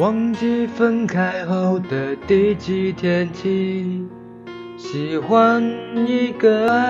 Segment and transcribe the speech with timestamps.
[0.00, 4.08] 忘记分开后的第几天起，
[4.78, 5.62] 喜欢
[6.08, 6.88] 一个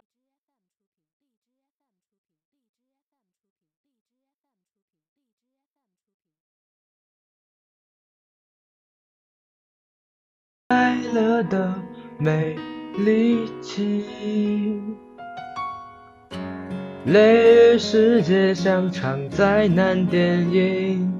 [10.68, 11.74] 快乐的
[12.16, 12.56] 没
[12.98, 14.04] 力气。
[17.06, 21.20] 泪世界像场灾难电影，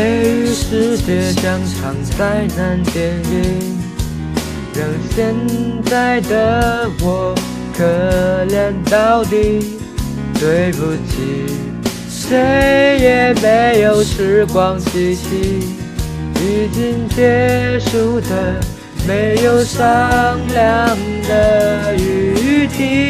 [0.00, 3.78] 雷雨世界像场灾难电影，
[4.74, 5.34] 让现
[5.84, 7.34] 在的我
[7.76, 7.84] 可
[8.46, 9.78] 怜到底。
[10.40, 11.44] 对不起，
[12.08, 15.66] 谁也没有时光机器，
[16.36, 18.58] 已经结束的
[19.06, 20.96] 没有商量
[21.28, 23.09] 的余地。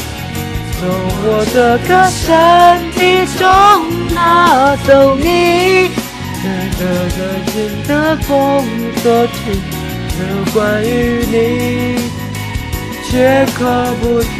[0.81, 2.25] 从我这个身
[2.89, 2.97] 体
[3.37, 3.45] 中
[4.15, 5.91] 拿走你，
[6.41, 6.49] 这
[6.79, 7.21] 个感
[7.53, 7.53] 情
[7.87, 8.27] 的封
[9.03, 9.37] 锁区，
[10.17, 10.21] 有
[10.51, 11.37] 关于你，
[13.11, 13.59] 绝口
[14.01, 14.33] 不提，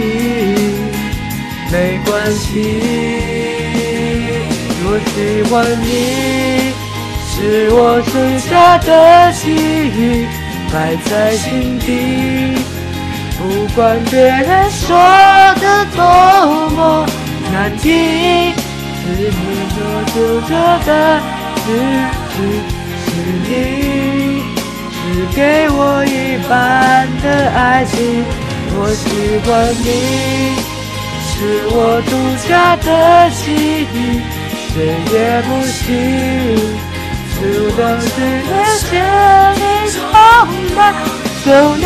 [1.72, 2.50] 没关系。
[4.84, 5.16] 我喜
[5.47, 5.53] 欢
[5.84, 6.74] 你，
[7.30, 8.50] 是我剩下
[8.80, 8.90] 的
[9.34, 10.25] 记忆，
[10.74, 12.57] 摆在心底。
[13.41, 14.96] 不管别人说
[15.59, 16.00] 的多
[16.69, 17.06] 么
[17.52, 19.34] 难听，是你
[19.74, 19.78] 所
[20.13, 20.50] 独特
[20.85, 20.90] 的
[21.68, 21.69] 日
[22.30, 22.38] 子，
[23.03, 23.09] 是
[23.41, 23.50] 你
[24.94, 25.01] 是
[25.35, 25.40] 给
[25.72, 26.51] 我一半
[27.24, 28.24] 的爱情。
[28.74, 29.03] 我喜
[29.44, 29.50] 欢
[29.81, 29.88] 你，
[31.25, 31.34] 是
[31.72, 31.75] 我
[32.06, 32.12] 独
[32.47, 32.88] 家的
[33.31, 33.41] 记
[33.91, 34.22] 忆，
[34.69, 34.75] 谁
[35.12, 35.80] 也不行。
[37.42, 38.50] 就当是人
[38.92, 38.94] 间
[39.89, 39.98] 充
[40.75, 40.80] 满
[41.48, 41.86] 有你。